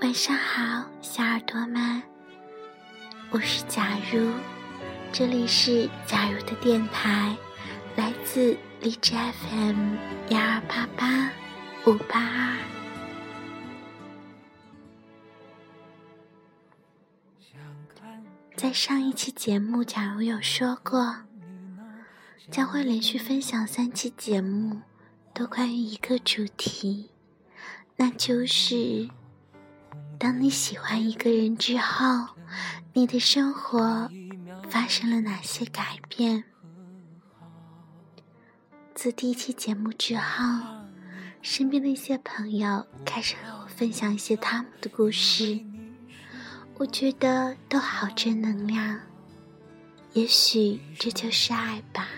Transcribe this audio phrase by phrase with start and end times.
[0.00, 2.00] 晚上好，小耳朵们，
[3.30, 4.32] 我是假如，
[5.12, 7.36] 这里是假如的电台，
[7.96, 9.96] 来自荔枝 FM
[10.28, 11.28] 幺二八八
[11.84, 12.56] 五八二。
[18.54, 21.24] 在上一期节目，假如有说过，
[22.48, 24.82] 将会连续分享三期节目，
[25.34, 27.10] 都关于一个主题，
[27.96, 29.08] 那就是。
[30.18, 32.26] 当你喜欢一个人之后，
[32.92, 34.10] 你的生活
[34.68, 36.44] 发生了哪些改变？
[38.94, 40.44] 自第一期节目之后，
[41.40, 45.60] 身边的一些朋友开始和我分享一些他们的故事，
[46.76, 49.00] 我觉得都好正能量。
[50.14, 52.08] 也许这就是爱吧。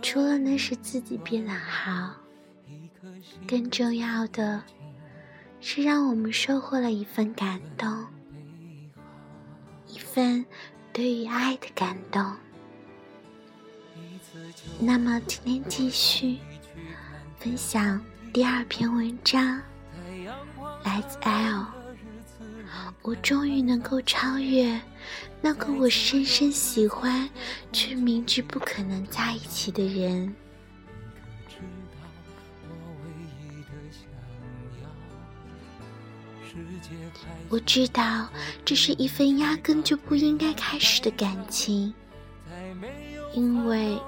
[0.00, 2.14] 除了能使自己变得好，
[3.48, 4.62] 更重要的。
[5.60, 8.04] 是让我们收获了一份感动，
[9.88, 10.44] 一份
[10.92, 12.32] 对于爱的感动。
[14.78, 16.38] 那么今天继续
[17.38, 18.00] 分享
[18.32, 19.60] 第二篇文章，
[20.84, 21.66] 来自 L。
[23.02, 24.80] 我终于能够超越
[25.40, 27.28] 那个我深深喜欢
[27.72, 30.34] 却明知不可能在一起的人。
[37.48, 38.28] 我知道
[38.64, 41.94] 这是一份压根就不应该开始的感情，
[43.32, 44.00] 因为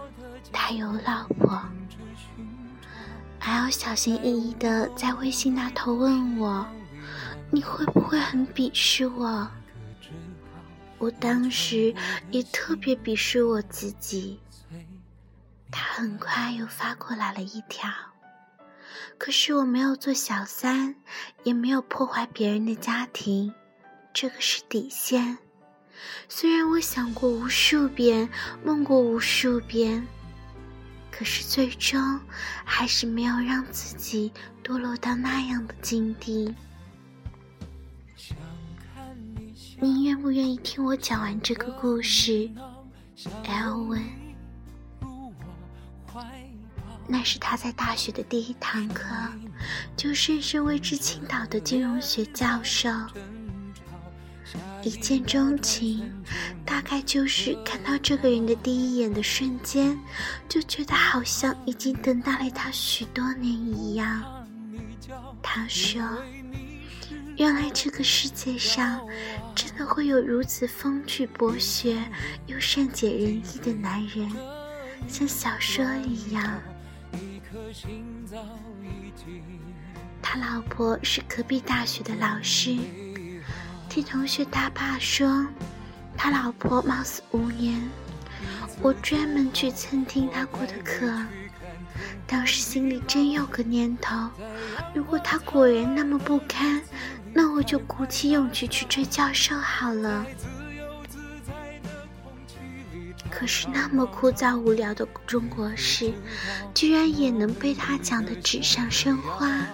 [0.52, 1.62] 他有老婆。
[3.38, 6.66] 还要小心翼翼的在微信那头问我
[7.50, 9.48] ：“你会不会很鄙视我？”
[10.98, 11.94] 我当时
[12.32, 14.40] 也特别鄙视我自己。
[15.70, 17.88] 他很快又发过来了一条。
[19.16, 20.94] 可是我没有做小三，
[21.44, 23.52] 也没有破坏别人的家庭，
[24.12, 25.38] 这个是底线。
[26.28, 28.28] 虽然我想过无数遍，
[28.64, 30.06] 梦过无数遍，
[31.10, 32.20] 可是最终
[32.64, 34.32] 还是没有让自己
[34.62, 36.54] 堕落到那样的境地。
[39.80, 42.50] 你愿不愿意听我讲完这个故事
[43.44, 44.27] ？L 问。
[47.10, 49.06] 那是他在大学的第一堂课，
[49.96, 52.90] 就深深为之倾倒的金融学教授。
[54.82, 56.12] 一见钟情，
[56.64, 59.98] 大概就是看到这个人的第一眼的瞬间，
[60.48, 64.46] 就觉得好像已经等待了他许多年一样。
[65.42, 66.02] 他说
[67.36, 69.00] ：“原来这个世界上，
[69.54, 72.02] 真的会有如此风趣博学
[72.46, 74.30] 又善解人意的男人，
[75.08, 76.60] 像小说一样。”
[80.22, 82.76] 他老婆是隔壁大学的老师，
[83.88, 85.46] 听同学大爸说，
[86.16, 87.80] 他老婆貌似无言。
[88.80, 91.12] 我专门去蹭听他过的课，
[92.26, 94.30] 当时心里真有个念头：
[94.94, 96.80] 如果他果然那么不堪，
[97.32, 100.24] 那我就鼓起勇气去追教授好了。
[103.38, 106.12] 可是那么枯燥无聊的中国史，
[106.74, 109.64] 居然也能被他讲得纸上生花。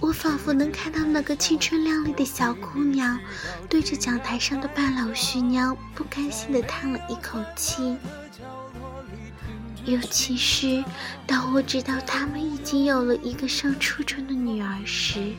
[0.00, 3.20] 我仿佛能看到那个青春靓丽的小姑娘，
[3.68, 7.98] 对着讲台上的半老徐娘，不甘心地叹了一口气。
[9.84, 10.82] 尤其是
[11.26, 15.34] 当我知道他们已经有了一个上初中的女儿时，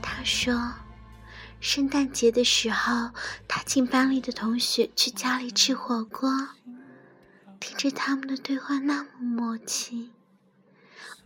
[0.00, 0.72] 他说。
[1.64, 3.08] 圣诞节的时候，
[3.48, 6.30] 他请班里的同学去家里吃火锅，
[7.58, 10.10] 听着他们的对话那么默契，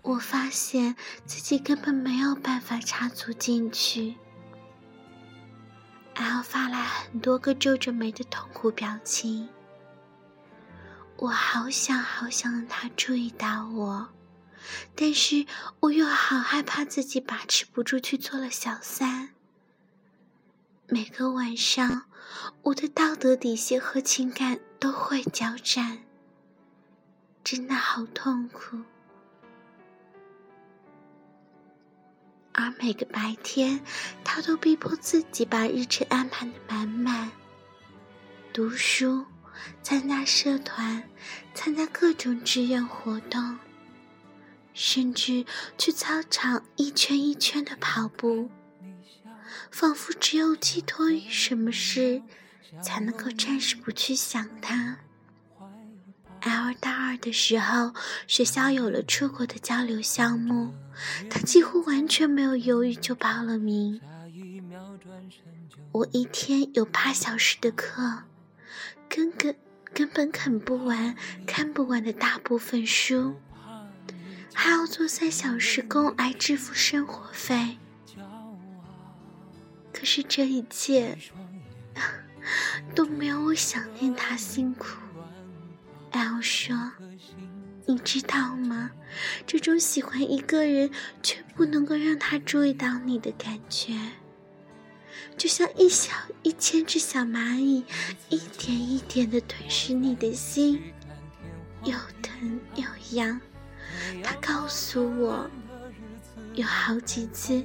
[0.00, 0.94] 我发现
[1.26, 4.14] 自己根本没有办法插足进去。
[6.14, 9.48] L 发来很多个皱着眉的痛苦表情，
[11.16, 14.08] 我好想好想让他注意到我，
[14.94, 15.44] 但是
[15.80, 19.30] 我又好害怕自己把持不住去做了小三。
[20.90, 22.04] 每个晚上，
[22.62, 25.98] 我的道德底线和情感都会交战，
[27.44, 28.78] 真的好痛苦。
[32.52, 33.84] 而每个白天，
[34.24, 37.30] 他都逼迫自己把日程安排的满满，
[38.54, 39.26] 读书、
[39.82, 41.06] 参加社团、
[41.52, 43.58] 参加各种志愿活动，
[44.72, 45.44] 甚至
[45.76, 48.48] 去操场一圈一圈的跑步。
[49.70, 52.22] 仿佛只有寄托于什么事，
[52.82, 54.98] 才能够暂时不去想他。
[56.40, 57.92] L 大二的时候，
[58.26, 60.72] 学校有了出国的交流项目，
[61.28, 64.00] 他几乎完全没有犹豫就报了名。
[65.92, 68.22] 我一天有八小时的课，
[69.08, 69.56] 根根
[69.92, 71.16] 根本啃不完、
[71.46, 73.34] 看不完的大部分书，
[74.54, 77.78] 还要做三小时工来支付生活费。
[80.10, 81.18] 是这一切
[82.94, 84.86] 都没有我想念他辛苦。
[86.12, 86.92] L 说
[87.84, 88.90] ：“你知道吗？
[89.46, 90.90] 这种喜欢一个人
[91.22, 93.92] 却不能够让他注意到你的感觉，
[95.36, 97.84] 就像一小一千只小蚂蚁
[98.30, 100.80] 一点一点的吞噬你的心，
[101.84, 103.38] 又疼又痒。”
[104.24, 105.50] 他告诉我，
[106.58, 107.64] 有好几次，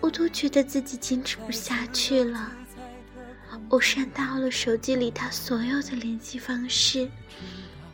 [0.00, 2.50] 我都觉得自己坚持不下去了。
[3.68, 7.08] 我删掉了手机里他所有的联系方式。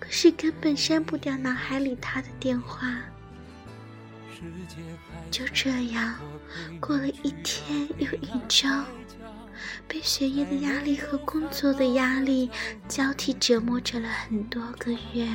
[0.01, 2.99] 可是根本删不掉脑海里他的电话。
[5.31, 6.15] 就这样，
[6.81, 8.67] 过了一天又一周，
[9.87, 12.49] 被学业的压力和工作的压力
[12.89, 15.29] 交替折磨着了很多个月，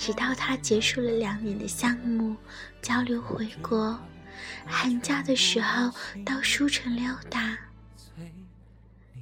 [0.00, 2.34] 直到他结束了两年的项目，
[2.80, 4.00] 交流回国，
[4.66, 5.92] 寒假的时候
[6.24, 7.58] 到书城溜达。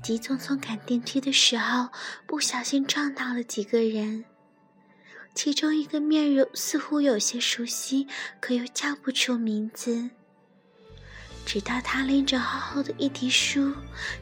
[0.04, 1.88] 急匆匆赶电梯的时候，
[2.28, 4.24] 不小心撞到了几个人，
[5.34, 8.06] 其中一个面容似乎有些熟悉，
[8.38, 10.10] 可又叫不出名字。
[11.44, 13.74] 直到他拎着厚厚的一叠书，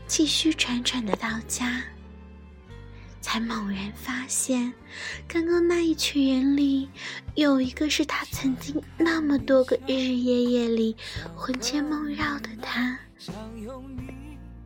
[0.08, 1.84] 气虚喘喘的到家，
[3.26, 4.72] 才猛然发现，
[5.26, 6.88] 刚刚那一群人里，
[7.34, 10.96] 有一个是他曾经那么多个日日夜夜里
[11.34, 12.96] 魂牵梦绕的他。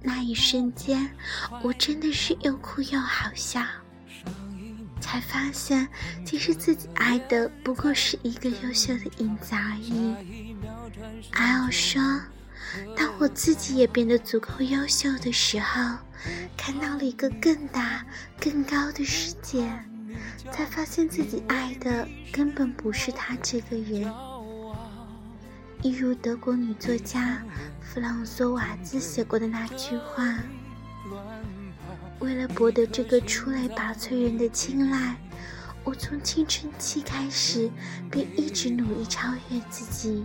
[0.02, 1.10] 那一瞬间，
[1.62, 3.64] 我真的是又哭又好笑，
[5.00, 5.88] 才发现
[6.26, 10.14] 其实自己爱的不过是一个优秀的影子而已。
[11.30, 12.02] 还有说，
[12.96, 15.96] 当我自己也变得足够优秀的时候，
[16.56, 18.04] 看到了一个更大、
[18.38, 19.70] 更高的世界，
[20.52, 24.12] 才发现自己爱的根本不是他这个人。
[25.82, 27.42] 一如德国女作家
[27.80, 30.38] 弗朗索瓦兹写过的那句话
[32.20, 35.16] ：“为了博得这个出类拔萃人的青睐，
[35.82, 37.70] 我从青春期开始
[38.10, 40.24] 便一直努力超越自己。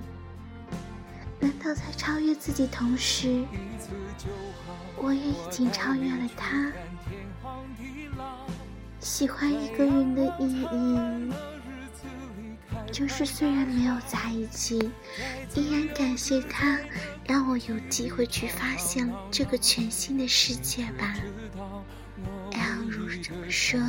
[1.46, 3.46] 难道在超越自己同时，
[4.98, 6.72] 我也已经超越了他？
[9.00, 11.32] 喜欢一个人的意义。”
[12.92, 14.92] 就是虽然没有在一起，
[15.54, 16.80] 依然感谢他，
[17.26, 21.14] 让我有机会去发现这个全新的世界吧。
[22.54, 23.80] L 如这么说，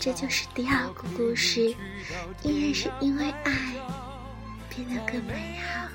[0.00, 1.74] 这就是第二个故事，
[2.42, 3.52] 依然是因为爱
[4.76, 5.88] 变得更美好。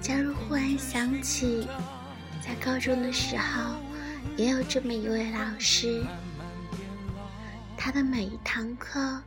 [0.00, 1.66] 假如忽然想起，
[2.40, 3.74] 在高中的时候，
[4.36, 6.04] 也有这么一位老师。
[7.76, 9.20] 他的每一堂课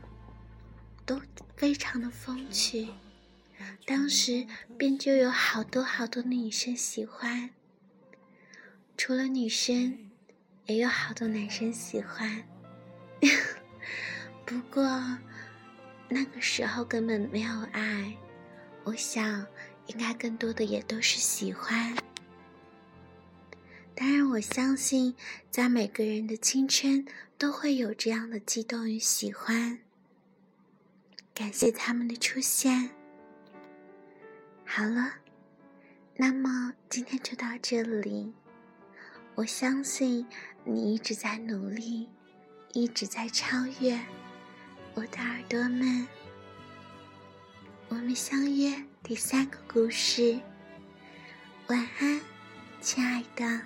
[1.04, 1.20] 都
[1.54, 2.88] 非常的风趣，
[3.84, 4.46] 当时
[4.78, 7.50] 便就有好多好多的女生喜欢。
[8.96, 9.98] 除了女生，
[10.64, 12.42] 也有好多男生喜欢。
[14.46, 14.82] 不 过
[16.08, 18.16] 那个时候根本没有爱，
[18.84, 19.46] 我想
[19.86, 21.96] 应该更多的也都是喜欢。
[23.94, 25.14] 当然，我相信，
[25.50, 27.06] 在每个人的青春
[27.38, 29.78] 都会有这样的激动与喜欢。
[31.34, 32.90] 感谢他们的出现。
[34.64, 35.14] 好了，
[36.14, 38.32] 那么今天就到这里。
[39.34, 40.26] 我相信
[40.64, 42.08] 你一直在努力，
[42.72, 43.98] 一直在超越，
[44.96, 46.08] 我的耳朵们。
[47.88, 50.40] 我们相约第三个故事。
[51.66, 52.18] 晚安，
[52.80, 53.60] 亲爱的。